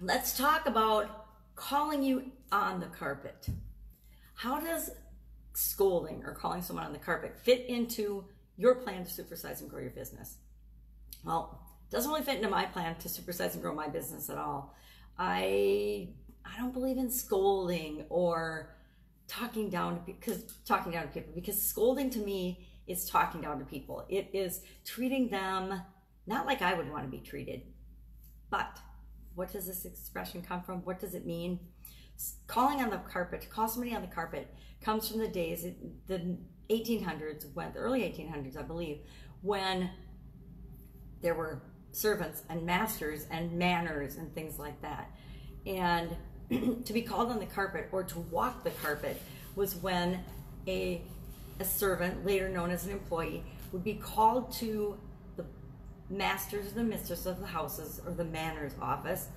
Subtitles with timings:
[0.00, 3.48] let's talk about calling you on the carpet.
[4.34, 4.90] How does
[5.54, 8.24] scolding or calling someone on the carpet fit into
[8.56, 10.36] your plan to supersize and grow your business?
[11.24, 14.36] Well, it doesn't really fit into my plan to supersize and grow my business at
[14.36, 14.74] all.
[15.18, 16.10] I
[16.44, 18.76] I don't believe in scolding or
[19.26, 23.58] talking down to because talking down to people because scolding to me is talking down
[23.58, 24.04] to people.
[24.08, 25.80] It is treating them
[26.26, 27.62] not like I would want to be treated.
[28.50, 28.78] But
[29.36, 30.78] what does this expression come from?
[30.78, 31.60] What does it mean?
[32.46, 35.66] Calling on the carpet, to call somebody on the carpet, comes from the days,
[36.06, 36.38] the
[36.70, 39.00] 1800s, when, the early 1800s, I believe,
[39.42, 39.90] when
[41.20, 41.62] there were
[41.92, 45.10] servants and masters and manners and things like that.
[45.66, 46.16] And
[46.84, 49.20] to be called on the carpet or to walk the carpet
[49.54, 50.20] was when
[50.66, 51.02] a,
[51.60, 54.98] a servant, later known as an employee, would be called to
[55.36, 55.44] the
[56.08, 59.28] masters or the mistress of the houses or the manor's office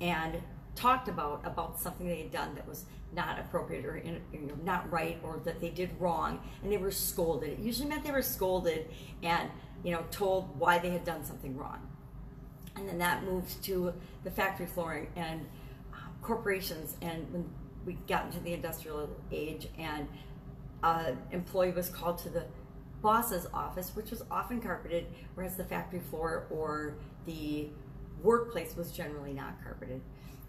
[0.00, 0.40] and
[0.74, 4.54] talked about about something they had done that was not appropriate or in, you know,
[4.64, 7.50] not right or that they did wrong and they were scolded.
[7.50, 8.88] It usually meant they were scolded
[9.22, 9.50] and
[9.82, 11.86] you know told why they had done something wrong.
[12.76, 15.40] And then that moved to the factory floor and
[15.92, 17.50] um, corporations and when
[17.84, 20.06] we got into the industrial age and
[20.82, 22.44] an employee was called to the
[23.02, 26.94] boss's office, which was often carpeted, whereas the factory floor or
[27.26, 27.68] the
[28.22, 30.00] workplace was generally not carpeted.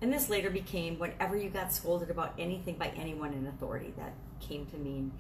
[0.02, 4.14] And this later became whenever you got scolded about anything by anyone in authority, that
[4.40, 5.12] came to mean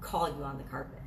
[0.00, 0.98] call you on the carpet.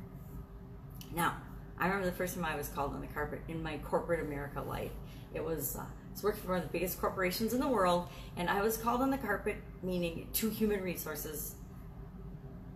[1.14, 1.36] Now,
[1.78, 4.62] I remember the first time I was called on the carpet in my corporate America
[4.62, 4.92] life.
[5.34, 8.48] It was uh, was working for one of the biggest corporations in the world, and
[8.48, 11.56] I was called on the carpet, meaning to human resources,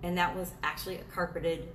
[0.02, 1.68] and that was actually a carpeted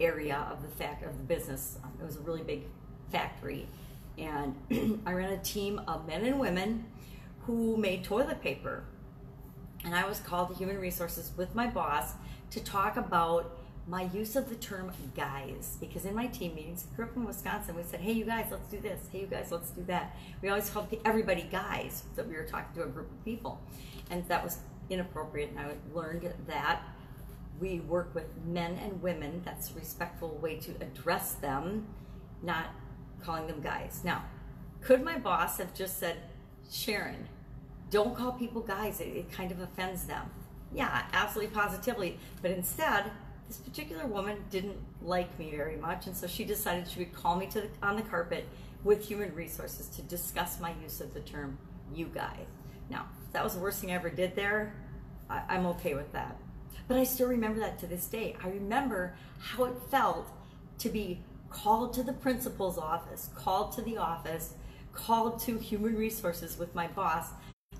[0.00, 1.78] area of the fact of the business.
[1.82, 2.62] Um, it was a really big
[3.10, 3.68] factory,
[4.16, 4.54] and
[5.06, 6.86] I ran a team of men and women
[7.46, 8.84] who made toilet paper,
[9.84, 12.12] and I was called to human resources with my boss
[12.50, 16.96] to talk about my use of the term guys because in my team meetings, I
[16.96, 19.00] grew up in Wisconsin, we said, hey, you guys, let's do this.
[19.10, 20.14] Hey, you guys, let's do that.
[20.42, 23.62] We always called everybody guys that we were talking to a group of people.
[24.10, 24.58] And that was
[24.90, 25.50] inappropriate.
[25.50, 26.82] And I learned that
[27.60, 29.42] we work with men and women.
[29.44, 31.86] That's a respectful way to address them,
[32.42, 32.66] not
[33.22, 34.02] calling them guys.
[34.04, 34.24] Now,
[34.80, 36.16] could my boss have just said,
[36.70, 37.28] Sharon,
[37.90, 40.30] don't call people guys, it, it kind of offends them.
[40.72, 42.18] Yeah, absolutely positively.
[42.42, 43.10] But instead,
[43.48, 47.36] this particular woman didn't like me very much, and so she decided she would call
[47.36, 48.46] me to the, on the carpet
[48.84, 51.58] with human resources to discuss my use of the term
[51.94, 52.46] "you guys."
[52.90, 54.74] Now, that was the worst thing I ever did there.
[55.30, 56.36] I, I'm okay with that,
[56.86, 58.36] but I still remember that to this day.
[58.42, 60.30] I remember how it felt
[60.78, 61.20] to be
[61.50, 64.54] called to the principal's office, called to the office,
[64.92, 67.28] called to human resources with my boss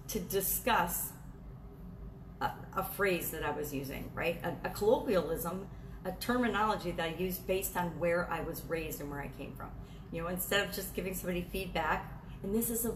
[0.08, 1.12] to discuss
[2.40, 4.40] a, a phrase that I was using, right?
[4.42, 5.66] A, a colloquialism,
[6.04, 9.54] a terminology that I used based on where I was raised and where I came
[9.54, 9.70] from.
[10.12, 12.12] You know, instead of just giving somebody feedback,
[12.42, 12.94] and this is a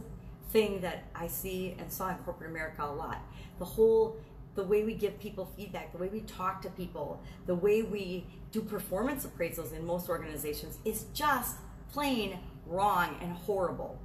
[0.51, 3.19] thing that I see and saw in corporate America a lot.
[3.59, 4.17] The whole
[4.55, 8.27] the way we give people feedback, the way we talk to people, the way we
[8.51, 11.57] do performance appraisals in most organizations is just
[11.91, 13.99] plain wrong and horrible.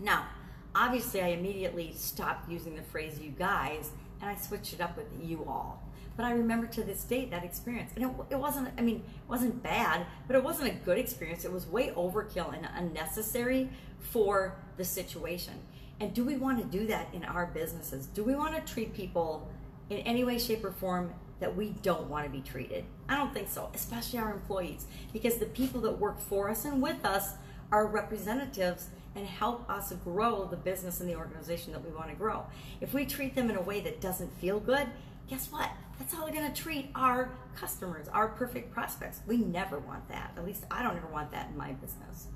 [0.00, 0.26] Now,
[0.74, 3.90] obviously, I immediately stopped using the phrase you guys
[4.20, 5.82] and I switched it up with you all.
[6.16, 8.70] But I remember to this day that experience, and it, it wasn't.
[8.76, 11.44] I mean, it wasn't bad, but it wasn't a good experience.
[11.44, 15.54] It was way overkill and unnecessary for the situation.
[16.00, 18.06] And do we want to do that in our businesses?
[18.06, 19.48] Do we want to treat people
[19.90, 22.84] in any way, shape, or form that we don't want to be treated?
[23.08, 26.82] I don't think so, especially our employees, because the people that work for us and
[26.82, 27.34] with us
[27.70, 32.14] are representatives and help us grow the business and the organization that we want to
[32.14, 32.46] grow.
[32.80, 34.86] If we treat them in a way that doesn't feel good,
[35.28, 35.70] guess what?
[35.98, 39.20] That's how we're going to treat our customers, our perfect prospects.
[39.26, 40.32] We never want that.
[40.36, 42.28] At least I don't ever want that in my business.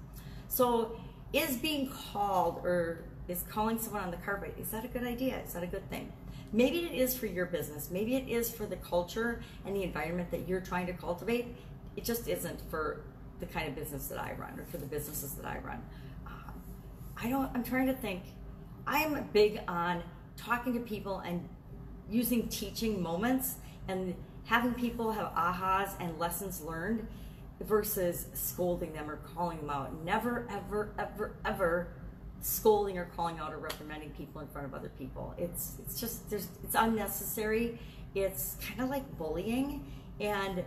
[0.48, 0.98] So,
[1.32, 5.40] is being called or is calling someone on the carpet, is that a good idea?
[5.46, 6.12] Is that a good thing?
[6.52, 7.90] Maybe it is for your business.
[7.90, 11.56] Maybe it is for the culture and the environment that you're trying to cultivate.
[11.96, 13.00] It just isn't for
[13.40, 15.82] the kind of business that I run or for the businesses that I run.
[16.26, 16.52] Um,
[17.16, 18.22] I don't, I'm trying to think.
[18.86, 20.02] I'm big on
[20.36, 21.48] talking to people and
[22.10, 23.56] using teaching moments
[23.88, 24.14] and
[24.44, 27.06] having people have ahas and lessons learned
[27.66, 30.04] versus scolding them or calling them out.
[30.04, 31.88] Never, ever, ever, ever
[32.40, 35.34] scolding or calling out or reprimanding people in front of other people.
[35.38, 37.78] It's it's just there's it's unnecessary.
[38.14, 39.84] It's kind of like bullying.
[40.20, 40.64] And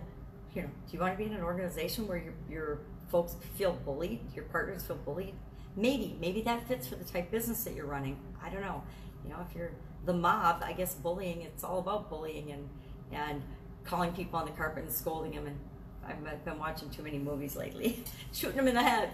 [0.53, 3.73] you know, do you want to be in an organization where your your folks feel
[3.85, 5.35] bullied, your partners feel bullied?
[5.75, 8.17] maybe, maybe that fits for the type of business that you're running.
[8.43, 8.83] I don't know.
[9.23, 9.71] You know, if you're
[10.05, 12.69] the mob, I guess bullying, it's all about bullying and,
[13.11, 13.41] and
[13.83, 15.47] calling people on the carpet and scolding them.
[15.47, 15.59] And
[16.07, 18.03] I've been watching too many movies lately,
[18.33, 19.09] shooting them in the head.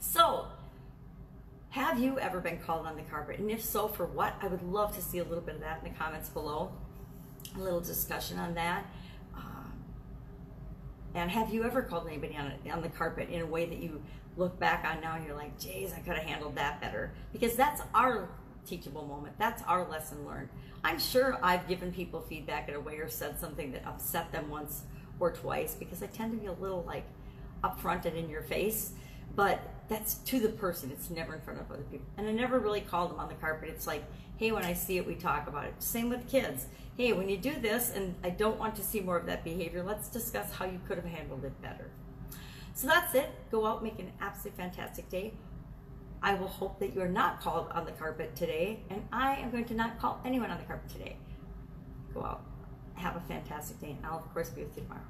[0.00, 0.46] So,
[1.70, 3.38] have you ever been called on the carpet?
[3.38, 4.34] And if so, for what?
[4.40, 6.72] I would love to see a little bit of that in the comments below.
[7.56, 8.86] A little discussion on that.
[9.36, 9.72] Um,
[11.14, 14.02] and have you ever called anybody on, on the carpet in a way that you
[14.36, 17.12] look back on now and you're like, geez, I could have handled that better?
[17.32, 18.28] Because that's our
[18.66, 19.34] teachable moment.
[19.38, 20.48] That's our lesson learned.
[20.82, 24.48] I'm sure I've given people feedback in a way or said something that upset them
[24.48, 24.82] once
[25.20, 27.04] or twice because I tend to be a little like
[27.62, 28.92] upfront and in your face.
[29.36, 30.90] But that's to the person.
[30.90, 32.06] It's never in front of other people.
[32.16, 33.68] And I never really called them on the carpet.
[33.68, 34.04] It's like,
[34.36, 35.74] hey, when I see it, we talk about it.
[35.78, 36.66] Same with kids.
[36.96, 39.82] Hey, when you do this, and I don't want to see more of that behavior,
[39.82, 41.90] let's discuss how you could have handled it better.
[42.74, 43.30] So that's it.
[43.50, 45.32] Go out, make an absolutely fantastic day.
[46.22, 49.50] I will hope that you are not called on the carpet today, and I am
[49.50, 51.16] going to not call anyone on the carpet today.
[52.12, 52.42] Go out,
[53.00, 55.02] have a fantastic day, and I'll, of course, be with you tomorrow.